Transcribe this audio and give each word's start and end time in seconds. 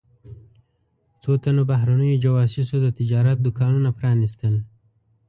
څو 1.21 1.31
تنو 1.41 1.63
بهرنیو 1.71 2.21
جواسیسو 2.23 2.75
د 2.81 2.87
تجارت 2.97 3.37
دوکانونه 3.41 3.89
پرانیستل. 3.99 4.55